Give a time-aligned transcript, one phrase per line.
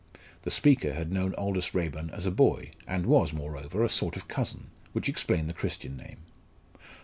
[0.41, 4.27] The speaker had known Aldous Raeburn as a boy, and was, moreover, a sort of
[4.27, 6.17] cousin, which explained the Christian name.